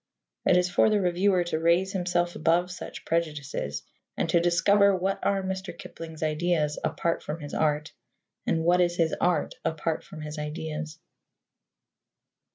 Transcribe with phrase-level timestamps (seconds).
[0.47, 3.83] It is for the reviewer to raise himself above such prejudices
[4.17, 5.77] and to discover what are Mr.
[5.77, 7.93] Kipling's ideas apart from his art,
[8.47, 10.97] and what is his art apart from his ideas.